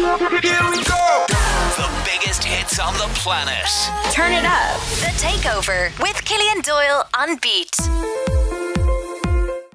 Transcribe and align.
Here 0.00 0.08
we 0.08 0.82
go. 0.84 1.26
The 1.76 1.90
biggest 2.06 2.42
hits 2.42 2.78
on 2.78 2.94
the 2.94 3.10
planet. 3.16 3.66
Turn 4.10 4.32
it 4.32 4.46
up. 4.46 4.80
The 4.96 5.12
Takeover 5.20 5.90
with 6.00 6.16
Cillian 6.24 6.62
Doyle 6.62 7.04
on 7.18 7.36
Beat. 7.36 7.76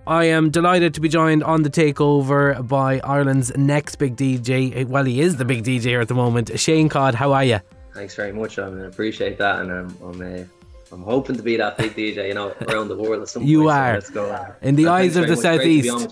I 0.07 0.25
am 0.25 0.49
delighted 0.49 0.95
to 0.95 1.01
be 1.01 1.09
joined 1.09 1.43
on 1.43 1.61
the 1.61 1.69
takeover 1.69 2.67
by 2.67 2.99
Ireland's 3.01 3.55
next 3.55 3.97
big 3.97 4.15
DJ. 4.15 4.87
Well, 4.87 5.03
he 5.03 5.21
is 5.21 5.37
the 5.37 5.45
big 5.45 5.63
DJ 5.63 5.81
here 5.83 6.01
at 6.01 6.07
the 6.07 6.15
moment. 6.15 6.59
Shane 6.59 6.89
Codd, 6.89 7.13
how 7.13 7.31
are 7.33 7.43
you? 7.43 7.59
Thanks 7.93 8.15
very 8.15 8.31
much. 8.33 8.57
I 8.57 8.67
mean, 8.71 8.81
I 8.83 8.87
appreciate 8.87 9.37
that, 9.37 9.59
and 9.61 9.71
I'm 9.71 9.97
I'm, 10.03 10.21
uh, 10.21 10.43
I'm 10.91 11.03
hoping 11.03 11.35
to 11.35 11.43
be 11.43 11.55
that 11.57 11.77
big 11.77 11.95
DJ, 11.95 12.29
you 12.29 12.33
know, 12.33 12.51
around 12.67 12.87
the 12.87 12.95
world 12.97 13.21
at 13.21 13.29
some 13.29 13.43
You 13.43 13.59
point. 13.65 13.69
so 13.69 13.75
are. 13.79 13.93
let's 13.93 14.09
go. 14.09 14.31
uh, 14.31 14.53
In 14.63 14.75
the 14.75 14.85
and 14.85 14.91
eyes 14.91 15.15
of 15.17 15.27
the 15.27 15.35
very. 15.35 15.57
Great 15.57 15.63
to 15.63 15.67
be 15.83 15.87
Southeast. 15.89 15.95
on 15.95 16.01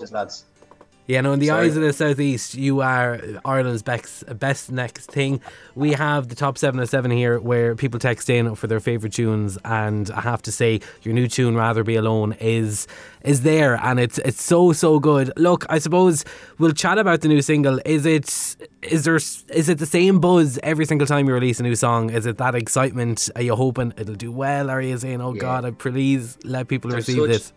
you, 1.06 1.20
no, 1.20 1.32
in 1.34 1.38
the 1.38 1.48
Sorry. 1.48 1.66
eyes 1.66 1.76
of 1.76 1.82
the 1.82 1.92
southeast, 1.92 2.54
you 2.54 2.80
are 2.80 3.20
Ireland's 3.44 3.82
best, 3.82 4.24
best 4.38 4.72
next 4.72 5.10
thing. 5.10 5.40
We 5.74 5.92
have 5.92 6.28
the 6.28 6.34
top 6.34 6.56
seven 6.56 6.80
of 6.80 6.88
seven 6.88 7.10
here, 7.10 7.38
where 7.38 7.74
people 7.76 8.00
text 8.00 8.30
in 8.30 8.54
for 8.54 8.66
their 8.68 8.80
favorite 8.80 9.12
tunes, 9.12 9.58
and 9.66 10.10
I 10.10 10.22
have 10.22 10.40
to 10.42 10.52
say, 10.52 10.80
your 11.02 11.12
new 11.14 11.28
tune, 11.28 11.56
"Rather 11.56 11.84
Be 11.84 11.96
Alone," 11.96 12.32
is 12.40 12.86
is 13.22 13.42
there, 13.42 13.74
and 13.84 14.00
it's 14.00 14.18
it's 14.18 14.42
so 14.42 14.72
so 14.72 14.98
good. 14.98 15.30
Look, 15.36 15.66
I 15.68 15.78
suppose 15.78 16.24
we'll 16.58 16.72
chat 16.72 16.96
about 16.96 17.20
the 17.20 17.28
new 17.28 17.42
single. 17.42 17.80
Is 17.84 18.06
it 18.06 18.56
is 18.82 19.04
there 19.04 19.16
is 19.16 19.68
it 19.68 19.78
the 19.78 19.86
same 19.86 20.20
buzz 20.20 20.58
every 20.62 20.86
single 20.86 21.06
time 21.06 21.28
you 21.28 21.34
release 21.34 21.60
a 21.60 21.64
new 21.64 21.74
song? 21.76 22.10
Is 22.10 22.24
it 22.24 22.38
that 22.38 22.54
excitement? 22.54 23.28
Are 23.36 23.42
you 23.42 23.54
hoping 23.56 23.92
it'll 23.98 24.14
do 24.14 24.32
well? 24.32 24.70
Or 24.70 24.74
Are 24.74 24.80
you 24.80 24.96
saying, 24.96 25.20
"Oh 25.20 25.34
Yeah. 25.34 25.40
God, 25.40 25.64
I 25.66 25.70
please 25.72 26.38
let 26.44 26.68
people 26.68 26.90
There's 26.90 27.06
receive 27.08 27.28
this"? 27.28 27.52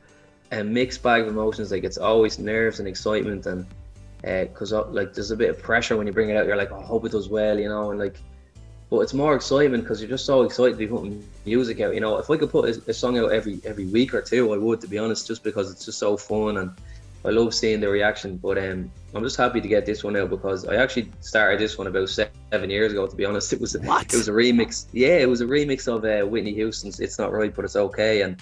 A 0.51 0.63
mixed 0.63 1.03
bag 1.03 1.23
of 1.23 1.27
emotions. 1.27 1.71
Like 1.71 1.83
it's 1.83 1.97
always 1.97 2.39
nerves 2.39 2.79
and 2.79 2.87
excitement, 2.87 3.45
and 3.45 3.65
because 4.21 4.73
uh, 4.73 4.85
like 4.87 5.13
there's 5.13 5.31
a 5.31 5.35
bit 5.35 5.49
of 5.49 5.61
pressure 5.61 5.97
when 5.97 6.07
you 6.07 6.13
bring 6.13 6.29
it 6.29 6.37
out. 6.37 6.45
You're 6.45 6.55
like, 6.55 6.71
oh, 6.71 6.79
I 6.79 6.83
hope 6.83 7.05
it 7.05 7.11
does 7.11 7.29
well, 7.29 7.59
you 7.59 7.69
know, 7.69 7.91
and 7.91 7.99
like. 7.99 8.17
But 8.89 8.99
it's 8.99 9.13
more 9.13 9.35
excitement 9.35 9.83
because 9.83 9.99
you're 9.99 10.09
just 10.09 10.25
so 10.25 10.43
excited 10.43 10.71
to 10.71 10.77
be 10.77 10.87
putting 10.87 11.21
music 11.45 11.81
out. 11.81 11.93
You 11.93 11.99
know, 11.99 12.19
if 12.19 12.29
I 12.29 12.37
could 12.37 12.49
put 12.49 12.69
a, 12.69 12.81
a 12.89 12.93
song 12.93 13.17
out 13.17 13.33
every 13.33 13.59
every 13.65 13.85
week 13.85 14.13
or 14.13 14.21
two, 14.21 14.53
I 14.53 14.57
would. 14.57 14.79
To 14.79 14.87
be 14.87 14.97
honest, 14.97 15.27
just 15.27 15.43
because 15.43 15.69
it's 15.69 15.83
just 15.83 15.99
so 15.99 16.15
fun 16.15 16.57
and 16.57 16.71
I 17.25 17.31
love 17.31 17.53
seeing 17.53 17.81
the 17.81 17.89
reaction. 17.89 18.37
But 18.37 18.57
um, 18.57 18.89
I'm 19.13 19.23
just 19.23 19.35
happy 19.35 19.59
to 19.59 19.67
get 19.67 19.85
this 19.85 20.03
one 20.03 20.15
out 20.15 20.29
because 20.29 20.65
I 20.65 20.75
actually 20.75 21.11
started 21.19 21.59
this 21.59 21.77
one 21.77 21.87
about 21.87 22.07
seven 22.07 22.69
years 22.69 22.93
ago. 22.93 23.05
To 23.07 23.15
be 23.15 23.25
honest, 23.25 23.51
it 23.53 23.59
was 23.59 23.75
a, 23.75 23.81
What? 23.81 24.13
it 24.13 24.17
was 24.17 24.29
a 24.29 24.31
remix. 24.31 24.85
Yeah, 24.93 25.17
it 25.17 25.29
was 25.29 25.41
a 25.41 25.45
remix 25.45 25.87
of 25.87 26.05
uh, 26.05 26.25
Whitney 26.27 26.53
Houston's 26.53 26.99
"It's 26.99 27.19
Not 27.19 27.33
Right 27.33 27.53
But 27.53 27.65
It's 27.65 27.75
Okay," 27.75 28.21
and 28.21 28.41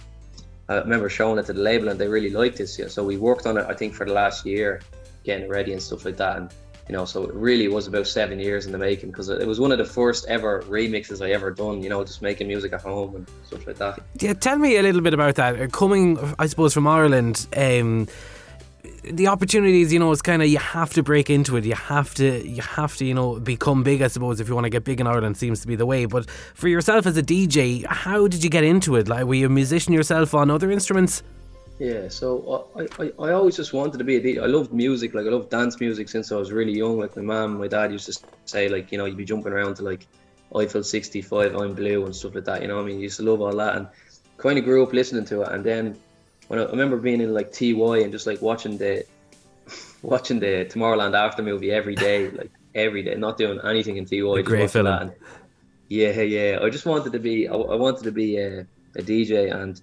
I 0.68 0.76
remember 0.76 1.10
showing 1.10 1.38
it 1.38 1.46
to 1.46 1.54
the 1.54 1.62
label 1.62 1.90
and 1.90 2.00
they 2.00 2.08
really 2.08 2.32
liked 2.32 2.58
this. 2.58 2.80
So 2.88 3.04
we 3.04 3.18
worked 3.18 3.46
on 3.46 3.58
it. 3.58 3.66
I 3.68 3.74
think 3.74 3.94
for 3.94 4.06
the 4.06 4.14
last 4.14 4.46
year, 4.46 4.82
getting 5.24 5.48
ready 5.48 5.74
and 5.74 5.82
stuff 5.82 6.06
like 6.06 6.18
that. 6.18 6.38
And 6.38 6.54
you 6.88 6.94
know, 6.94 7.06
so 7.06 7.24
it 7.24 7.34
really 7.34 7.68
was 7.68 7.88
about 7.88 8.06
seven 8.06 8.40
years 8.40 8.68
in 8.68 8.72
the 8.72 8.78
making 8.78 9.10
because 9.10 9.30
it 9.30 9.48
was 9.48 9.60
one 9.60 9.72
of 9.72 9.80
the 9.80 9.86
first 9.86 10.28
ever 10.28 10.62
remixes 10.64 11.26
I 11.26 11.32
ever 11.32 11.50
done. 11.50 11.82
You 11.82 11.90
know, 11.90 12.04
just 12.04 12.22
making 12.22 12.48
music 12.48 12.74
at 12.74 12.82
home 12.82 13.16
and 13.16 13.28
stuff 13.48 13.66
like 13.66 13.78
that. 13.78 14.00
Yeah, 14.20 14.34
tell 14.34 14.60
me 14.60 14.78
a 14.78 14.84
little 14.84 15.02
bit 15.02 15.14
about 15.14 15.36
that. 15.36 15.60
Uh, 15.60 15.68
Coming, 15.68 16.20
I 16.38 16.46
suppose, 16.46 16.76
from 16.76 16.86
Ireland, 16.86 17.48
um, 17.58 18.08
the 19.12 19.28
opportunities, 19.28 19.94
you 19.94 20.00
know, 20.00 20.12
it's 20.12 20.22
kind 20.22 20.42
of 20.42 20.48
you 20.48 20.58
have 20.58 20.94
to 20.94 21.04
break 21.04 21.30
into 21.30 21.58
it. 21.58 21.66
You 21.66 21.76
have 21.76 22.14
to, 22.16 22.48
you 22.48 22.62
have 22.62 22.96
to, 22.98 23.06
you 23.06 23.14
know, 23.14 23.40
become 23.40 23.84
big. 23.84 24.02
I 24.02 24.08
suppose 24.08 24.40
if 24.40 24.48
you 24.48 24.56
want 24.56 24.66
to 24.66 24.70
get 24.70 24.84
big 24.84 25.00
in 25.00 25.08
Ireland, 25.08 25.38
seems 25.38 25.62
to 25.62 25.68
be 25.68 25.76
the 25.76 25.86
way. 25.86 26.06
But 26.06 26.30
for 26.30 26.68
yourself 26.68 27.06
as 27.06 27.18
a 27.18 27.24
DJ, 27.24 27.86
how 27.86 28.28
did 28.28 28.44
you 28.44 28.50
get 28.50 28.64
into 28.64 28.96
it? 28.96 29.08
Like, 29.08 29.26
were 29.26 29.36
you 29.36 29.48
a 29.48 29.50
musician 29.50 29.94
yourself 29.94 30.34
on 30.34 30.50
other 30.50 30.72
instruments? 30.72 31.24
Yeah, 31.78 32.08
so 32.08 32.70
uh, 32.76 32.82
I, 33.00 33.04
I, 33.04 33.28
I 33.28 33.34
always 33.34 33.58
just 33.58 33.74
wanted 33.74 33.98
to 33.98 34.04
be 34.06 34.16
a 34.16 34.22
DJ. 34.22 34.42
I 34.42 34.46
loved 34.46 34.72
music, 34.72 35.14
like 35.14 35.26
I 35.26 35.30
loved 35.30 35.50
dance 35.50 35.80
music 35.80 36.08
since 36.08 36.32
I 36.32 36.38
was 36.38 36.52
really 36.52 36.72
young. 36.72 37.00
Like 37.00 37.16
my 37.18 37.22
mom, 37.22 37.58
my 37.60 37.68
dad 37.68 37.92
used 37.92 38.06
to 38.06 38.18
say, 38.46 38.70
like 38.70 38.92
you 38.94 38.98
know, 38.98 39.06
you'd 39.06 39.18
be 39.18 39.26
jumping 39.26 39.52
around 39.52 39.76
to 39.76 39.84
like 39.84 40.08
Eiffel 40.56 40.84
65, 40.84 41.54
I'm 41.54 41.74
Blue, 41.74 42.06
and 42.06 42.16
stuff 42.16 42.34
like 42.34 42.46
that. 42.46 42.62
You 42.62 42.70
know, 42.70 42.80
I 42.80 42.84
mean, 42.84 42.98
I 42.98 43.02
used 43.02 43.18
to 43.18 43.24
love 43.24 43.42
all 43.42 43.56
that, 43.58 43.76
and 43.76 43.88
kind 44.38 44.58
of 44.58 44.64
grew 44.64 44.84
up 44.84 44.94
listening 44.94 45.26
to 45.26 45.42
it. 45.42 45.52
And 45.52 45.66
then 45.66 46.00
when 46.48 46.60
I, 46.60 46.64
I 46.64 46.72
remember 46.72 46.98
being 46.98 47.22
in 47.22 47.34
like 47.34 47.52
TY 47.52 48.00
and 48.04 48.12
just 48.12 48.28
like 48.28 48.42
watching 48.42 48.78
the 48.78 49.06
watching 50.02 50.40
the 50.40 50.66
Tomorrowland 50.66 51.16
after 51.16 51.42
movie 51.42 51.72
every 51.72 51.96
day, 51.96 52.30
like 52.30 52.52
every 52.74 53.04
day, 53.04 53.16
not 53.16 53.38
doing 53.38 53.60
anything 53.64 53.98
in 53.98 54.06
TY. 54.06 54.36
just 54.36 54.46
great 54.46 54.72
film. 54.72 54.88
And 54.88 55.14
yeah, 55.88 56.22
yeah. 56.22 56.60
I 56.62 56.70
just 56.70 56.86
wanted 56.86 57.14
to 57.14 57.20
be. 57.20 57.48
I, 57.48 57.54
I 57.54 57.76
wanted 57.76 58.04
to 58.04 58.12
be 58.12 58.38
a, 58.38 58.62
a 58.96 59.02
DJ, 59.02 59.54
and 59.54 59.82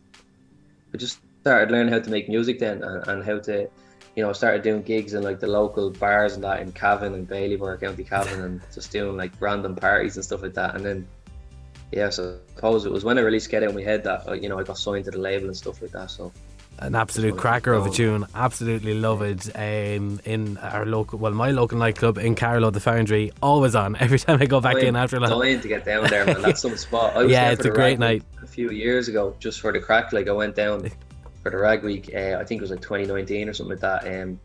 I 0.92 0.96
just 0.96 1.20
started 1.40 1.70
learning 1.70 1.92
how 1.92 2.00
to 2.00 2.10
make 2.10 2.28
music 2.28 2.58
then, 2.58 2.82
and, 2.82 3.06
and 3.08 3.24
how 3.24 3.38
to, 3.40 3.68
you 4.14 4.22
know, 4.22 4.32
started 4.32 4.62
doing 4.62 4.82
gigs 4.82 5.14
in 5.14 5.22
like 5.22 5.40
the 5.40 5.46
local 5.46 5.90
bars 5.90 6.34
and 6.34 6.44
that 6.44 6.60
in 6.60 6.72
Cavan 6.72 7.14
and 7.14 7.28
Ballybor, 7.28 7.80
County 7.80 8.04
Cavan, 8.04 8.40
and 8.42 8.60
just 8.74 8.92
doing 8.92 9.16
like 9.16 9.32
random 9.40 9.74
parties 9.74 10.16
and 10.16 10.24
stuff 10.24 10.42
like 10.42 10.54
that. 10.54 10.76
And 10.76 10.84
then, 10.84 11.08
yeah, 11.90 12.10
so 12.10 12.38
I 12.50 12.54
suppose 12.54 12.84
it 12.84 12.92
was 12.92 13.04
when 13.04 13.18
I 13.18 13.22
released 13.22 13.50
Get 13.50 13.62
Out 13.62 13.70
of 13.70 13.74
My 13.74 13.82
Head 13.82 14.04
that 14.04 14.28
uh, 14.28 14.32
you 14.32 14.48
know 14.48 14.58
I 14.58 14.62
got 14.62 14.78
signed 14.78 15.04
to 15.06 15.10
the 15.10 15.18
label 15.18 15.46
and 15.46 15.56
stuff 15.56 15.82
like 15.82 15.92
that. 15.92 16.10
So 16.10 16.32
An 16.78 16.94
absolute 16.96 17.36
cracker 17.36 17.72
of 17.72 17.86
a 17.86 17.90
tune. 17.90 18.26
Absolutely 18.34 18.94
love 18.94 19.22
it. 19.22 19.48
Um, 19.54 20.20
in 20.24 20.58
our 20.58 20.84
local, 20.84 21.18
well, 21.18 21.32
my 21.32 21.50
local 21.50 21.78
nightclub 21.78 22.18
in 22.18 22.34
Carlow, 22.34 22.70
the 22.70 22.80
Foundry, 22.80 23.30
always 23.40 23.74
on 23.76 23.96
every 24.00 24.18
time 24.18 24.42
I 24.42 24.46
go 24.46 24.60
back 24.60 24.78
in 24.78 24.96
after 24.96 25.20
that. 25.20 25.28
dying 25.28 25.60
to 25.60 25.68
get 25.68 25.84
down 25.84 26.08
there, 26.08 26.26
man. 26.26 26.42
That's 26.42 26.60
some 26.60 26.76
spot. 26.76 27.14
I 27.16 27.22
was 27.22 27.30
Yeah, 27.30 27.50
it's 27.50 27.64
a 27.64 27.70
great 27.70 27.98
night. 27.98 28.24
A 28.42 28.46
few 28.46 28.70
years 28.70 29.08
ago, 29.08 29.36
just 29.38 29.60
for 29.60 29.72
the 29.72 29.78
crack, 29.78 30.12
like 30.12 30.28
I 30.28 30.32
went 30.32 30.56
down 30.56 30.90
for 31.42 31.50
the 31.50 31.58
Rag 31.58 31.84
Week. 31.84 32.10
Uh, 32.14 32.38
I 32.40 32.44
think 32.44 32.60
it 32.60 32.62
was 32.62 32.70
like 32.70 32.80
2019 32.80 33.48
or 33.48 33.52
something 33.52 33.78
like 33.78 33.80
that. 33.80 34.22
Um, 34.22 34.40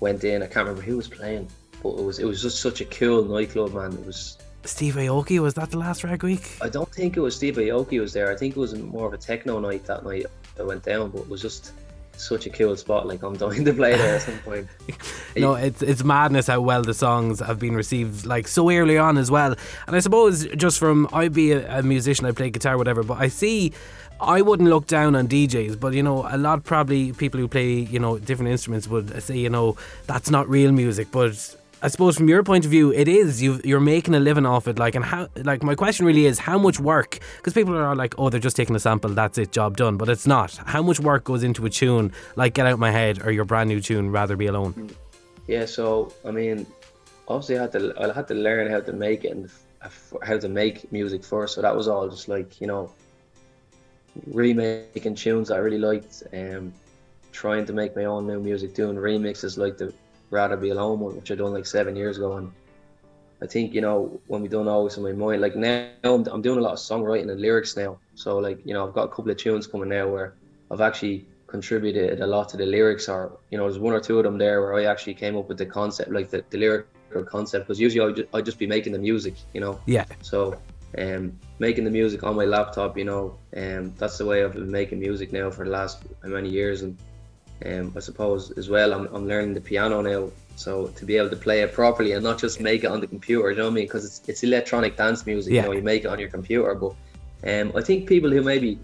went 0.00 0.24
in. 0.24 0.42
I 0.42 0.46
can't 0.46 0.66
remember 0.66 0.82
who 0.82 0.96
was 0.96 1.08
playing, 1.08 1.48
but 1.82 1.90
it 1.90 2.02
was 2.02 2.18
it 2.18 2.26
was 2.26 2.42
just 2.42 2.60
such 2.60 2.80
a 2.80 2.84
cool 2.84 3.24
nightclub, 3.24 3.74
man. 3.74 3.92
It 3.92 4.04
was. 4.04 4.38
Steve 4.64 4.94
Aoki 4.94 5.40
was 5.40 5.54
that 5.54 5.70
the 5.70 5.78
last 5.78 6.04
rag 6.04 6.22
week? 6.22 6.56
I 6.60 6.68
don't 6.68 6.90
think 6.90 7.16
it 7.16 7.20
was 7.20 7.36
Steve 7.36 7.56
Aoki 7.56 8.00
was 8.00 8.12
there. 8.12 8.32
I 8.32 8.36
think 8.36 8.56
it 8.56 8.60
was 8.60 8.74
more 8.74 9.06
of 9.06 9.12
a 9.12 9.18
techno 9.18 9.60
night 9.60 9.84
that 9.84 10.04
night. 10.04 10.26
I 10.58 10.62
went 10.62 10.84
down, 10.84 11.10
but 11.10 11.22
it 11.22 11.28
was 11.28 11.42
just 11.42 11.72
such 12.16 12.46
a 12.46 12.50
cool 12.50 12.76
spot. 12.76 13.06
Like 13.06 13.22
I'm 13.22 13.36
dying 13.36 13.64
to 13.64 13.72
play 13.72 13.96
there 13.96 14.16
at 14.16 14.22
some 14.22 14.38
point. 14.38 14.68
No, 15.36 15.54
it's 15.54 15.82
it's 15.82 16.04
madness 16.04 16.46
how 16.46 16.60
well 16.60 16.82
the 16.82 16.94
songs 16.94 17.40
have 17.40 17.58
been 17.58 17.74
received, 17.74 18.24
like 18.24 18.46
so 18.46 18.70
early 18.70 18.96
on 18.96 19.18
as 19.18 19.32
well. 19.32 19.56
And 19.88 19.96
I 19.96 19.98
suppose 19.98 20.46
just 20.54 20.78
from 20.78 21.08
I 21.12 21.26
be 21.26 21.50
a, 21.50 21.80
a 21.80 21.82
musician, 21.82 22.24
I 22.24 22.30
play 22.30 22.50
guitar, 22.50 22.78
whatever, 22.78 23.02
but 23.02 23.18
I 23.18 23.26
see. 23.26 23.72
I 24.20 24.42
wouldn't 24.42 24.68
look 24.68 24.86
down 24.86 25.16
on 25.16 25.26
DJs, 25.26 25.80
but 25.80 25.92
you 25.92 26.04
know, 26.04 26.24
a 26.30 26.38
lot 26.38 26.62
probably 26.62 27.12
people 27.12 27.40
who 27.40 27.48
play, 27.48 27.80
you 27.80 27.98
know, 27.98 28.16
different 28.16 28.52
instruments 28.52 28.86
would 28.86 29.20
say, 29.20 29.36
you 29.36 29.50
know, 29.50 29.76
that's 30.06 30.30
not 30.30 30.48
real 30.48 30.70
music. 30.70 31.08
But 31.10 31.56
I 31.84 31.88
suppose 31.88 32.16
from 32.16 32.28
your 32.28 32.42
point 32.42 32.64
of 32.64 32.70
view, 32.70 32.94
it 32.94 33.08
is. 33.08 33.42
You 33.42 33.60
you're 33.62 33.78
making 33.78 34.14
a 34.14 34.20
living 34.20 34.46
off 34.46 34.66
it. 34.66 34.78
Like, 34.78 34.94
and 34.94 35.04
how? 35.04 35.28
Like, 35.36 35.62
my 35.62 35.74
question 35.74 36.06
really 36.06 36.24
is, 36.24 36.38
how 36.38 36.58
much 36.58 36.80
work? 36.80 37.18
Because 37.36 37.52
people 37.52 37.76
are 37.76 37.94
like, 37.94 38.14
oh, 38.16 38.30
they're 38.30 38.40
just 38.40 38.56
taking 38.56 38.74
a 38.74 38.80
sample, 38.80 39.10
that's 39.10 39.36
it, 39.36 39.52
job 39.52 39.76
done. 39.76 39.98
But 39.98 40.08
it's 40.08 40.26
not. 40.26 40.56
How 40.64 40.82
much 40.82 40.98
work 40.98 41.24
goes 41.24 41.42
into 41.42 41.66
a 41.66 41.70
tune 41.70 42.10
like 42.36 42.54
"Get 42.54 42.66
Out 42.66 42.78
My 42.78 42.90
Head" 42.90 43.22
or 43.22 43.30
your 43.30 43.44
brand 43.44 43.68
new 43.68 43.82
tune 43.82 44.10
"Rather 44.10 44.34
Be 44.34 44.46
Alone"? 44.46 44.96
Yeah, 45.46 45.66
so 45.66 46.10
I 46.24 46.30
mean, 46.30 46.66
obviously 47.28 47.58
I 47.58 47.62
had 47.62 47.72
to 47.72 47.92
I 48.00 48.14
had 48.14 48.28
to 48.28 48.34
learn 48.34 48.70
how 48.70 48.80
to 48.80 48.92
make 48.94 49.24
it 49.24 49.32
and 49.32 49.50
how 50.22 50.38
to 50.38 50.48
make 50.48 50.90
music 50.90 51.22
first. 51.22 51.54
So 51.54 51.60
that 51.60 51.76
was 51.76 51.86
all 51.86 52.08
just 52.08 52.28
like 52.28 52.62
you 52.62 52.66
know, 52.66 52.90
remaking 54.28 55.16
tunes 55.16 55.48
that 55.48 55.56
I 55.56 55.58
really 55.58 55.78
liked, 55.78 56.22
um, 56.32 56.72
trying 57.32 57.66
to 57.66 57.74
make 57.74 57.94
my 57.94 58.06
own 58.06 58.26
new 58.26 58.40
music, 58.40 58.72
doing 58.72 58.96
remixes 58.96 59.58
like 59.58 59.76
the 59.76 59.92
"Rather 60.30 60.56
Be 60.56 60.70
Alone" 60.70 61.00
one, 61.00 61.16
which 61.16 61.30
I 61.30 61.34
done 61.34 61.52
like 61.52 61.66
seven 61.66 61.96
years 61.96 62.16
ago, 62.18 62.36
and 62.36 62.52
I 63.42 63.46
think 63.46 63.74
you 63.74 63.80
know 63.80 64.20
when 64.26 64.42
we 64.42 64.48
done 64.48 64.68
always 64.68 64.96
in 64.96 65.02
my 65.02 65.12
mind, 65.12 65.40
like 65.42 65.56
now 65.56 65.90
I'm, 66.04 66.26
I'm 66.26 66.42
doing 66.42 66.58
a 66.58 66.62
lot 66.62 66.72
of 66.72 66.78
songwriting 66.78 67.30
and 67.30 67.40
lyrics 67.40 67.76
now. 67.76 67.98
So 68.14 68.38
like 68.38 68.58
you 68.64 68.74
know 68.74 68.86
I've 68.86 68.94
got 68.94 69.04
a 69.04 69.08
couple 69.08 69.30
of 69.30 69.36
tunes 69.36 69.66
coming 69.66 69.88
now 69.88 70.08
where 70.08 70.34
I've 70.70 70.80
actually 70.80 71.26
contributed 71.46 72.20
a 72.20 72.26
lot 72.26 72.48
to 72.48 72.56
the 72.56 72.66
lyrics 72.66 73.08
or 73.08 73.38
you 73.50 73.58
know 73.58 73.64
there's 73.64 73.78
one 73.78 73.94
or 73.94 74.00
two 74.00 74.18
of 74.18 74.24
them 74.24 74.38
there 74.38 74.60
where 74.60 74.74
I 74.74 74.84
actually 74.86 75.14
came 75.14 75.36
up 75.36 75.48
with 75.48 75.58
the 75.58 75.66
concept 75.66 76.10
like 76.10 76.28
the, 76.28 76.44
the 76.50 76.58
lyrical 76.58 77.24
concept 77.24 77.66
because 77.66 77.78
usually 77.78 78.04
I'd 78.04 78.16
just, 78.16 78.28
I'd 78.34 78.44
just 78.44 78.58
be 78.58 78.66
making 78.66 78.92
the 78.92 78.98
music 78.98 79.34
you 79.52 79.60
know 79.60 79.78
Yeah. 79.86 80.04
so 80.20 80.58
um 80.98 81.38
making 81.60 81.84
the 81.84 81.90
music 81.90 82.24
on 82.24 82.34
my 82.34 82.44
laptop 82.44 82.98
you 82.98 83.04
know 83.04 83.38
um 83.56 83.92
that's 83.98 84.18
the 84.18 84.26
way 84.26 84.42
I've 84.42 84.54
been 84.54 84.70
making 84.70 84.98
music 84.98 85.32
now 85.32 85.48
for 85.50 85.64
the 85.64 85.70
last 85.70 86.02
many 86.24 86.48
years 86.48 86.82
and 86.82 86.96
um 87.66 87.92
I 87.96 88.00
suppose 88.00 88.50
as 88.52 88.68
well 88.68 88.92
I'm, 88.92 89.06
I'm 89.14 89.26
learning 89.26 89.54
the 89.54 89.60
piano 89.60 90.00
now 90.02 90.30
so 90.56 90.88
to 90.88 91.04
be 91.04 91.16
able 91.16 91.30
to 91.30 91.36
play 91.36 91.62
it 91.62 91.72
properly 91.72 92.12
and 92.12 92.22
not 92.22 92.38
just 92.38 92.60
make 92.60 92.84
it 92.84 92.86
on 92.88 93.00
the 93.00 93.06
computer 93.06 93.50
you 93.50 93.56
know 93.56 93.64
what 93.64 93.70
I 93.70 93.74
mean 93.74 93.84
because 93.86 94.04
it's, 94.04 94.28
it's 94.28 94.42
electronic 94.42 94.96
dance 94.96 95.26
music 95.26 95.52
Yeah. 95.52 95.62
you 95.62 95.68
know 95.68 95.74
you 95.74 95.82
make 95.82 96.04
it 96.04 96.08
on 96.08 96.18
your 96.18 96.28
computer 96.28 96.74
but 96.74 96.94
um 97.50 97.72
I 97.76 97.82
think 97.82 98.08
people 98.08 98.30
who 98.30 98.42
maybe 98.42 98.78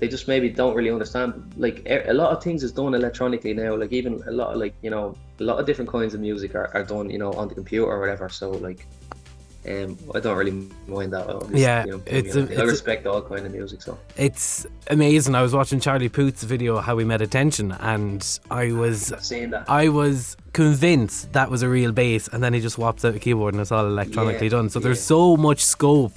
they 0.00 0.08
just 0.08 0.26
maybe 0.28 0.48
don't 0.50 0.74
really 0.74 0.90
understand 0.90 1.52
like 1.56 1.82
a 1.86 2.12
lot 2.12 2.30
of 2.36 2.42
things 2.42 2.62
is 2.62 2.72
done 2.72 2.94
electronically 2.94 3.54
now 3.54 3.74
like 3.76 3.92
even 3.92 4.22
a 4.26 4.30
lot 4.30 4.52
of 4.52 4.58
like 4.58 4.74
you 4.82 4.90
know 4.90 5.14
a 5.40 5.42
lot 5.42 5.58
of 5.58 5.66
different 5.66 5.90
kinds 5.90 6.14
of 6.14 6.20
music 6.20 6.54
are, 6.54 6.70
are 6.74 6.84
done 6.84 7.08
you 7.10 7.18
know 7.18 7.32
on 7.34 7.48
the 7.48 7.54
computer 7.54 7.86
or 7.86 8.00
whatever 8.00 8.28
so 8.28 8.50
like 8.50 8.86
Um, 9.66 9.96
I 10.14 10.20
don't 10.20 10.36
really 10.36 10.68
mind 10.86 11.12
that. 11.14 11.28
I'll 11.28 11.48
Yeah, 11.52 11.84
you 11.86 11.92
know, 11.92 12.02
it's 12.06 12.36
I, 12.36 12.40
a- 12.40 12.42
mean, 12.42 12.50
I 12.50 12.52
it's 12.54 12.62
a- 12.62 12.66
respect 12.66 13.06
all 13.06 13.22
kind 13.22 13.46
of 13.46 13.52
music. 13.52 13.80
So 13.80 13.98
It's 14.16 14.66
amazing. 14.88 15.34
I 15.34 15.40
was 15.42 15.54
watching 15.54 15.80
Charlie 15.80 16.10
Puth's 16.10 16.42
video 16.42 16.78
how 16.80 16.96
we 16.96 17.04
Met 17.04 17.22
attention, 17.22 17.72
and 17.72 18.38
I 18.50 18.72
was 18.72 19.12
seeing 19.20 19.50
that. 19.50 19.64
I 19.68 19.88
was 19.88 20.36
convinced 20.52 21.32
that 21.32 21.50
was 21.50 21.62
a 21.62 21.68
real 21.68 21.92
bass, 21.92 22.28
and 22.28 22.42
then 22.42 22.52
he 22.52 22.60
just 22.60 22.74
swaps 22.76 23.04
out 23.04 23.14
a 23.14 23.18
keyboard 23.18 23.54
and 23.54 23.60
it's 23.60 23.72
all 23.72 23.86
electronically 23.86 24.46
Yeah, 24.48 24.50
done. 24.50 24.68
So 24.68 24.80
there's 24.80 24.98
yeah. 24.98 25.16
so 25.16 25.36
much 25.38 25.64
scope 25.64 26.12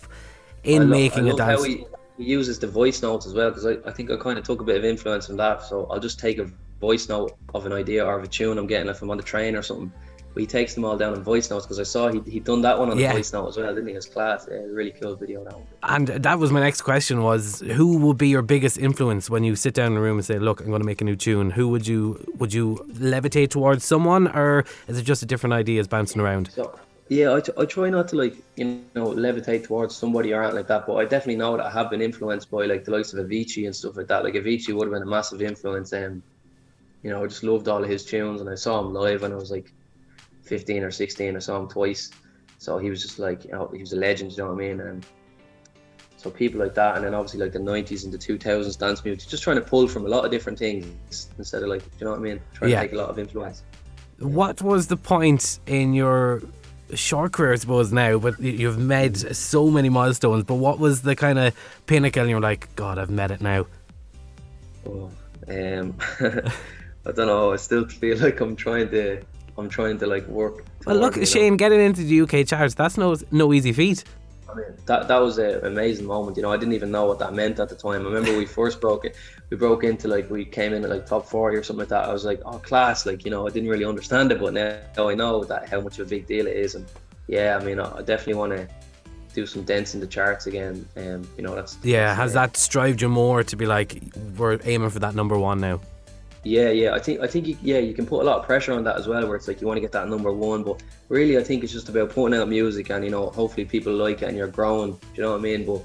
in 0.63 0.81
love- 0.81 0.89
making 0.89 1.29
a. 1.29 1.41
How 1.43 1.63
he, 1.63 1.85
he 2.17 2.23
uses 2.25 2.59
the 2.59 2.67
voice 2.67 3.01
notes 3.01 3.25
as 3.25 3.33
well 3.33 3.49
because 3.51 3.65
I, 3.65 3.77
I 3.85 3.91
think 3.91 4.11
I 4.11 4.17
kind 4.17 4.37
of 4.37 4.43
took 4.43 4.59
a 4.59 4.63
bit 4.65 4.75
of 4.75 4.83
influence 4.83 5.27
from 5.27 5.37
that. 5.37 5.63
So 5.63 5.85
I'll 5.91 5.99
just 6.01 6.19
take 6.19 6.37
a 6.39 6.49
voice 6.81 7.07
note 7.07 7.37
of 7.53 7.65
an 7.65 7.71
idea 7.73 8.05
or 8.05 8.17
of 8.17 8.23
a 8.23 8.27
tune 8.27 8.57
I'm 8.57 8.67
getting 8.67 8.89
if 8.89 9.01
I'm 9.01 9.09
on 9.09 9.17
the 9.17 9.23
train 9.23 9.55
or 9.55 9.61
something. 9.61 9.91
But 10.37 10.41
he 10.41 10.45
takes 10.45 10.75
them 10.75 10.85
all 10.85 10.95
down 10.95 11.15
in 11.15 11.23
voice 11.23 11.49
notes 11.49 11.65
because 11.65 11.79
I 11.79 11.83
saw 11.83 12.09
he 12.09 12.19
he'd 12.29 12.43
done 12.43 12.61
that 12.61 12.77
one 12.77 12.91
on 12.91 12.99
Yeah. 12.99 13.07
the 13.07 13.15
voice 13.15 13.33
note 13.33 13.47
as 13.47 13.57
well, 13.57 13.73
didn't 13.73 13.87
he? 13.87 13.95
His 13.95 14.05
class, 14.05 14.47
yeah, 14.47 14.57
really 14.69 14.91
cool 14.91 15.15
video 15.15 15.43
that 15.43 15.53
one. 15.55 15.63
And 15.81 16.09
that 16.09 16.37
was 16.37 16.51
my 16.51 16.59
next 16.59 16.83
question: 16.83 17.23
was 17.23 17.61
who 17.61 17.97
would 17.97 18.19
be 18.19 18.27
your 18.27 18.43
biggest 18.43 18.77
influence 18.77 19.31
when 19.31 19.43
you 19.43 19.55
sit 19.55 19.73
down 19.73 19.93
in 19.93 19.97
a 19.97 20.01
room 20.01 20.17
and 20.17 20.23
say, 20.23 20.37
"Look, 20.37 20.59
I'm 20.61 20.67
going 20.67 20.79
to 20.81 20.85
make 20.85 21.01
a 21.01 21.05
new 21.05 21.15
tune"? 21.15 21.49
Who 21.49 21.69
would 21.69 21.87
you 21.87 22.23
would 22.37 22.53
you 22.53 22.85
levitate 22.93 23.49
towards 23.49 23.83
someone, 23.83 24.27
or 24.27 24.63
is 24.87 24.99
it 24.99 25.01
just 25.01 25.23
a 25.23 25.25
different 25.25 25.53
ideas 25.53 25.87
bouncing 25.87 26.21
around? 26.21 26.51
So 26.51 26.77
yeah, 27.09 27.33
I, 27.33 27.41
t- 27.41 27.53
I 27.57 27.65
try 27.65 27.89
not 27.89 28.07
to 28.09 28.15
like 28.15 28.35
you 28.57 28.79
know 28.93 29.07
levitate 29.07 29.63
towards 29.63 29.95
somebody 29.95 30.33
or 30.33 30.43
anything 30.43 30.57
like 30.57 30.67
that, 30.67 30.85
but 30.85 30.97
I 30.97 31.05
definitely 31.05 31.37
know 31.37 31.57
that 31.57 31.65
I 31.65 31.71
have 31.71 31.89
been 31.89 32.03
influenced 32.03 32.51
by 32.51 32.65
like 32.67 32.85
the 32.85 32.91
likes 32.91 33.11
of 33.11 33.25
Avicii 33.25 33.65
and 33.65 33.75
stuff 33.75 33.97
like 33.97 34.05
that. 34.09 34.23
Like 34.23 34.35
Avicii 34.35 34.75
would 34.75 34.85
have 34.85 34.93
been 34.93 35.01
a 35.01 35.07
massive 35.07 35.41
influence, 35.41 35.93
and 35.93 36.21
you 37.01 37.09
know 37.09 37.23
I 37.23 37.25
just 37.25 37.41
loved 37.41 37.67
all 37.67 37.83
of 37.83 37.89
his 37.89 38.05
tunes, 38.05 38.39
and 38.39 38.47
I 38.47 38.53
saw 38.53 38.79
him 38.79 38.93
live 38.93 39.23
and 39.23 39.33
I 39.33 39.37
was 39.37 39.49
like 39.49 39.73
fifteen 40.47 40.83
or 40.83 40.91
sixteen. 40.91 41.35
I 41.35 41.39
saw 41.39 41.59
him 41.59 41.67
twice, 41.67 42.09
so 42.57 42.77
he 42.77 42.89
was 42.89 43.01
just 43.01 43.19
like 43.19 43.45
you 43.45 43.51
know 43.51 43.67
he 43.73 43.79
was 43.79 43.93
a 43.93 43.97
legend. 43.97 44.31
You 44.31 44.37
know 44.39 44.53
what 44.53 44.63
I 44.63 44.67
mean? 44.67 44.79
And 44.79 45.05
so 46.17 46.29
people 46.31 46.59
like 46.59 46.73
that, 46.75 46.95
and 46.95 47.05
then 47.05 47.13
obviously 47.13 47.39
like 47.39 47.53
the 47.53 47.59
'90s 47.59 48.03
and 48.03 48.11
the 48.13 48.17
2000s 48.17 48.77
dance 48.77 49.03
music, 49.05 49.29
just 49.29 49.43
trying 49.43 49.57
to 49.57 49.61
pull 49.61 49.87
from 49.87 50.05
a 50.05 50.09
lot 50.09 50.25
of 50.25 50.31
different 50.31 50.57
things 50.57 51.29
instead 51.37 51.61
of 51.63 51.69
like 51.69 51.83
you 51.99 52.05
know 52.05 52.11
what 52.11 52.19
I 52.19 52.23
mean? 52.23 52.39
Trying 52.53 52.71
Yeah. 52.71 52.81
to 52.81 52.87
take 52.87 52.93
a 52.93 52.97
lot 52.97 53.09
of 53.09 53.19
influence. 53.19 53.63
What 54.19 54.61
was 54.63 54.87
the 54.87 54.97
point 54.97 55.59
in 55.67 55.93
your 55.93 56.41
short 56.95 57.33
career, 57.33 57.53
I 57.53 57.57
suppose, 57.57 57.91
now? 57.93 58.17
But 58.17 58.39
you've 58.39 58.79
made 58.79 59.15
so 59.35 59.69
many 59.69 59.89
milestones. 59.89 60.43
But 60.43 60.55
what 60.55 60.79
was 60.79 61.03
the 61.03 61.15
kind 61.15 61.37
of 61.37 61.53
pinnacle? 61.85 62.23
And 62.23 62.31
you're 62.31 62.39
like, 62.41 62.67
God, 62.75 62.97
I've 62.97 63.11
met 63.11 63.29
it 63.29 63.41
now. 63.41 63.67
Oh, 64.87 65.11
um, 65.49 65.95
I 66.19 67.11
don't 67.11 67.27
know. 67.27 67.53
I 67.53 67.57
still 67.57 67.87
feel 67.87 68.17
like 68.25 68.39
I'm 68.41 68.55
trying 68.55 68.89
to, 68.89 69.21
I'm 69.57 69.69
trying 69.69 69.97
to 69.99 70.07
like 70.07 70.27
work. 70.27 70.65
Well, 70.85 70.97
look, 70.97 71.15
you 71.15 71.21
know. 71.21 71.25
Shane, 71.25 71.57
getting 71.57 71.79
into 71.79 72.03
the 72.03 72.21
UK 72.21 72.47
charts, 72.47 72.75
that's 72.75 72.97
no 72.97 73.15
no 73.31 73.53
easy 73.53 73.73
feat. 73.73 74.03
I 74.49 74.53
mean, 74.53 74.65
that 74.85 75.07
that 75.07 75.17
was 75.17 75.37
an 75.37 75.65
amazing 75.65 76.05
moment. 76.05 76.37
You 76.37 76.43
know, 76.43 76.51
I 76.51 76.57
didn't 76.57 76.73
even 76.73 76.91
know 76.91 77.05
what 77.05 77.19
that 77.19 77.33
meant 77.33 77.59
at 77.59 77.69
the 77.69 77.75
time. 77.75 78.01
I 78.01 78.09
remember 78.09 78.37
we 78.37 78.45
first 78.45 78.79
broke 78.79 79.03
it. 79.05 79.15
We 79.49 79.57
broke 79.57 79.83
into 79.83 80.07
like 80.07 80.29
we 80.29 80.45
came 80.45 80.73
in 80.73 80.83
at 80.83 80.89
like 80.89 81.05
top 81.05 81.25
forty 81.25 81.57
or 81.57 81.63
something 81.63 81.81
like 81.81 81.89
that. 81.89 82.05
I 82.05 82.13
was 82.13 82.23
like, 82.23 82.41
oh, 82.45 82.59
class. 82.59 83.05
Like 83.05 83.25
you 83.25 83.31
know, 83.31 83.47
I 83.47 83.49
didn't 83.49 83.69
really 83.69 83.85
understand 83.85 84.31
it, 84.31 84.39
but 84.39 84.53
now 84.53 85.07
I 85.07 85.15
know 85.15 85.43
that 85.43 85.67
how 85.69 85.81
much 85.81 85.99
of 85.99 86.07
a 86.07 86.09
big 86.09 86.27
deal 86.27 86.47
it 86.47 86.55
is. 86.55 86.75
And 86.75 86.85
yeah, 87.27 87.57
I 87.59 87.63
mean, 87.63 87.79
I 87.79 88.01
definitely 88.01 88.35
want 88.35 88.53
to 88.53 88.67
do 89.33 89.45
some 89.45 89.63
dents 89.63 89.93
in 89.93 89.99
the 89.99 90.07
charts 90.07 90.47
again. 90.47 90.87
Um, 90.95 91.27
you 91.37 91.43
know, 91.43 91.53
that's 91.53 91.77
Yeah, 91.83 92.07
that's, 92.07 92.17
has 92.17 92.35
uh, 92.35 92.41
that 92.41 92.57
strived 92.57 93.01
you 93.01 93.09
more 93.09 93.43
to 93.43 93.55
be 93.55 93.65
like, 93.65 94.01
we're 94.37 94.59
aiming 94.63 94.89
for 94.89 94.99
that 94.99 95.13
number 95.13 95.37
one 95.37 95.59
now? 95.59 95.79
Yeah, 96.47 96.69
yeah. 96.69 96.93
I 96.93 96.99
think 96.99 97.19
I 97.19 97.27
think 97.27 97.47
you, 97.47 97.57
yeah, 97.61 97.79
you 97.79 97.93
can 97.93 98.05
put 98.05 98.21
a 98.21 98.23
lot 98.23 98.39
of 98.39 98.45
pressure 98.45 98.73
on 98.73 98.83
that 98.85 98.95
as 98.95 99.07
well, 99.07 99.27
where 99.27 99.35
it's 99.35 99.47
like 99.47 99.59
you 99.59 99.67
want 99.67 99.77
to 99.77 99.81
get 99.81 99.91
that 99.91 100.07
number 100.07 100.31
one, 100.31 100.63
but 100.63 100.81
really 101.09 101.37
I 101.37 101.43
think 101.43 101.63
it's 101.63 101.73
just 101.73 101.89
about 101.89 102.11
putting 102.11 102.39
out 102.39 102.47
music 102.47 102.89
and 102.89 103.03
you 103.03 103.11
know 103.11 103.29
hopefully 103.29 103.65
people 103.65 103.93
like 103.93 104.21
it 104.21 104.29
and 104.29 104.37
you're 104.37 104.47
growing. 104.47 104.91
Do 104.91 104.99
you 105.15 105.23
know 105.23 105.31
what 105.31 105.39
I 105.39 105.41
mean? 105.41 105.65
But 105.65 105.83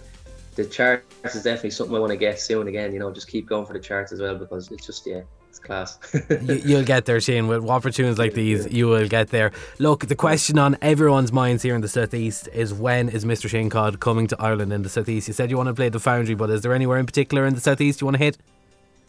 the 0.54 0.64
charts 0.64 1.34
is 1.34 1.42
definitely 1.42 1.70
something 1.70 1.96
I 1.96 1.98
want 1.98 2.12
to 2.12 2.16
get 2.16 2.40
soon 2.40 2.68
again. 2.68 2.92
You 2.92 3.00
know, 3.00 3.12
just 3.12 3.28
keep 3.28 3.46
going 3.46 3.66
for 3.66 3.72
the 3.72 3.80
charts 3.80 4.12
as 4.12 4.20
well 4.20 4.36
because 4.36 4.70
it's 4.70 4.86
just 4.86 5.06
yeah, 5.06 5.22
it's 5.48 5.58
class. 5.58 5.98
you, 6.42 6.54
you'll 6.64 6.84
get 6.84 7.06
there, 7.06 7.20
Shane. 7.20 7.48
With 7.48 7.68
opportunities 7.68 8.18
like 8.18 8.34
these, 8.34 8.72
you 8.72 8.86
will 8.86 9.08
get 9.08 9.28
there. 9.30 9.52
Look, 9.78 10.06
the 10.06 10.16
question 10.16 10.58
on 10.58 10.76
everyone's 10.80 11.32
minds 11.32 11.62
here 11.62 11.74
in 11.74 11.80
the 11.80 11.88
southeast 11.88 12.48
is 12.52 12.72
when 12.72 13.08
is 13.08 13.24
Mr. 13.24 13.48
Shane 13.48 13.70
Codd 13.70 13.98
coming 13.98 14.26
to 14.28 14.36
Ireland 14.40 14.72
in 14.72 14.82
the 14.82 14.88
southeast? 14.88 15.28
You 15.28 15.34
said 15.34 15.50
you 15.50 15.56
want 15.56 15.68
to 15.68 15.74
play 15.74 15.88
the 15.88 16.00
Foundry, 16.00 16.34
but 16.34 16.50
is 16.50 16.62
there 16.62 16.74
anywhere 16.74 16.98
in 16.98 17.06
particular 17.06 17.46
in 17.46 17.54
the 17.54 17.60
southeast 17.60 18.00
you 18.00 18.06
want 18.06 18.16
to 18.16 18.22
hit? 18.22 18.38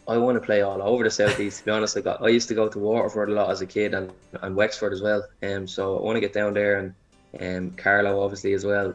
I 0.08 0.18
want 0.18 0.36
to 0.36 0.46
play 0.46 0.62
all 0.62 0.82
over 0.82 1.04
the 1.04 1.12
southeast. 1.12 1.60
To 1.60 1.66
be 1.66 1.72
honest, 1.72 1.96
like 1.96 2.08
I 2.08 2.28
used 2.28 2.48
to 2.50 2.56
go 2.56 2.68
to 2.68 2.80
Waterford 2.80 3.30
a 3.30 3.34
lot 3.34 3.50
as 3.50 3.62
a 3.62 3.66
kid 3.66 3.94
and, 3.94 4.12
and 4.42 4.56
Wexford 4.56 4.92
as 4.94 5.02
well. 5.02 5.24
Um, 5.42 5.68
so 5.68 5.98
I 5.98 6.02
want 6.02 6.18
to 6.18 6.20
get 6.20 6.34
down 6.34 6.54
there 6.54 6.80
and 6.80 6.94
um, 7.40 7.72
Carlow 7.78 8.22
obviously 8.22 8.54
as 8.54 8.66
well. 8.66 8.94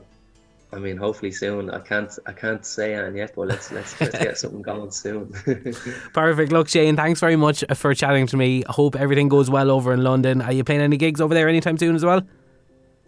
I 0.71 0.79
mean, 0.79 0.99
hopefully 0.99 1.33
soon. 1.33 1.71
I 1.71 1.79
can't 1.79 2.13
I 2.27 2.33
can't 2.33 2.65
say 2.65 2.95
anything 2.95 3.17
yet, 3.17 3.33
but 3.35 3.49
let's 3.49 3.73
let's, 3.73 3.99
let's 4.01 4.19
get 4.19 4.39
something 4.39 4.61
going 4.61 4.91
soon. 4.91 5.33
Perfect. 6.13 6.53
Look, 6.53 6.69
Shane, 6.69 6.95
thanks 6.95 7.21
very 7.21 7.37
much 7.37 7.65
for 7.75 7.95
chatting 7.95 8.27
to 8.27 8.37
me. 8.37 8.65
I 8.69 8.73
hope 8.73 8.95
everything 8.95 9.29
goes 9.29 9.49
well 9.49 9.71
over 9.71 9.95
in 9.95 10.05
London. 10.05 10.43
Are 10.43 10.53
you 10.53 10.65
playing 10.65 10.83
any 10.83 10.99
gigs 10.99 11.23
over 11.23 11.33
there 11.33 11.49
anytime 11.49 11.79
soon 11.79 11.97
as 11.97 12.05
well? 12.05 12.21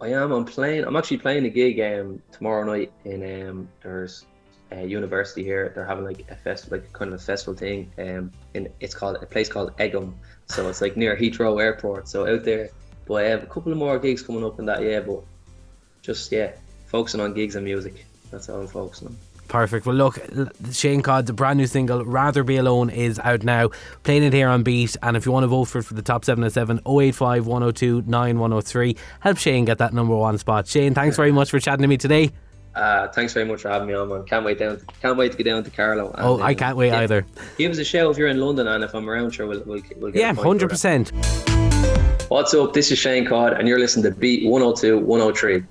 I 0.01 0.07
am. 0.07 0.31
I'm 0.31 0.45
playing. 0.45 0.85
I'm 0.85 0.95
actually 0.95 1.19
playing 1.19 1.45
a 1.45 1.49
gig 1.49 1.79
um 1.79 2.19
tomorrow 2.31 2.63
night 2.63 2.91
in 3.05 3.47
um 3.47 3.69
there's 3.83 4.25
a 4.71 4.85
university 4.85 5.43
here. 5.43 5.71
They're 5.73 5.85
having 5.85 6.05
like 6.05 6.25
a 6.29 6.35
fest, 6.35 6.71
like 6.71 6.91
kind 6.93 7.13
of 7.13 7.19
a 7.19 7.23
festival 7.23 7.53
thing. 7.53 7.91
Um, 7.97 8.31
in 8.53 8.69
it's 8.79 8.95
called 8.95 9.17
a 9.21 9.25
place 9.25 9.49
called 9.49 9.75
Egham. 9.77 10.13
So 10.47 10.67
it's 10.69 10.81
like 10.81 10.97
near 10.97 11.15
Heathrow 11.15 11.61
Airport. 11.61 12.07
So 12.07 12.27
out 12.27 12.43
there. 12.43 12.69
But 13.07 13.25
I 13.25 13.29
have 13.29 13.43
a 13.43 13.47
couple 13.47 13.71
of 13.71 13.77
more 13.77 13.99
gigs 13.99 14.21
coming 14.21 14.45
up 14.45 14.59
in 14.59 14.65
that. 14.65 14.81
Yeah, 14.81 15.01
but 15.01 15.23
just 16.01 16.31
yeah, 16.31 16.51
focusing 16.87 17.21
on 17.21 17.33
gigs 17.33 17.55
and 17.55 17.65
music. 17.65 18.05
That's 18.31 18.49
all 18.49 18.61
I'm 18.61 18.67
focusing 18.67 19.09
on. 19.09 19.17
Perfect. 19.51 19.85
Well, 19.85 19.95
look, 19.95 20.17
Shane 20.71 21.01
Codd's 21.01 21.29
brand 21.31 21.57
new 21.57 21.67
single, 21.67 22.05
Rather 22.05 22.41
Be 22.41 22.55
Alone, 22.55 22.89
is 22.89 23.19
out 23.19 23.43
now. 23.43 23.69
Playing 24.03 24.23
it 24.23 24.31
here 24.31 24.47
on 24.47 24.63
Beat. 24.63 24.95
And 25.03 25.17
if 25.17 25.25
you 25.25 25.33
want 25.33 25.43
to 25.43 25.47
vote 25.47 25.65
for 25.65 25.79
it 25.79 25.83
for 25.83 25.93
the 25.93 26.01
top 26.01 26.23
7 26.23 26.41
at 26.45 26.53
7, 26.53 26.79
085 26.87 27.47
102 27.47 28.03
9103. 28.03 28.95
Help 29.19 29.37
Shane 29.37 29.65
get 29.65 29.79
that 29.79 29.93
number 29.93 30.15
one 30.15 30.37
spot. 30.37 30.67
Shane, 30.67 30.93
thanks 30.93 31.17
very 31.17 31.33
much 31.33 31.49
for 31.49 31.59
chatting 31.59 31.81
to 31.81 31.89
me 31.89 31.97
today. 31.97 32.31
Uh, 32.75 33.07
thanks 33.09 33.33
very 33.33 33.45
much 33.45 33.61
for 33.61 33.69
having 33.69 33.87
me 33.87 33.93
on, 33.93 34.07
man. 34.07 34.23
Can't 34.23 34.45
wait 34.45 34.57
down. 34.59 34.79
can't 35.01 35.17
wait 35.17 35.31
to 35.31 35.37
get 35.37 35.43
down 35.43 35.63
to 35.63 35.69
Carlow. 35.69 36.11
and, 36.11 36.25
Oh, 36.25 36.41
I 36.41 36.53
can't 36.53 36.77
wait 36.77 36.87
yeah, 36.87 36.99
either. 37.01 37.25
Give 37.57 37.71
us 37.71 37.77
a 37.79 37.83
shout 37.83 38.09
if 38.11 38.17
you're 38.17 38.29
in 38.29 38.39
London, 38.39 38.67
and 38.67 38.83
if 38.83 38.93
I'm 38.95 39.09
around, 39.09 39.31
sure 39.31 39.45
we'll 39.47 39.61
we'll, 39.65 39.81
we'll 39.97 40.11
get 40.11 40.19
Yeah, 40.21 40.31
a 40.31 40.35
pint 40.35 40.61
for 40.61 40.67
that. 40.67 40.79
100%. 41.11 42.29
What's 42.29 42.53
up? 42.53 42.73
This 42.73 42.91
is 42.91 42.97
Shane 42.97 43.25
Codd, 43.25 43.53
and 43.53 43.67
you're 43.67 43.79
listening 43.79 44.03
to 44.11 44.17
Beat 44.17 44.47
102 44.49 44.99
103. 44.99 45.63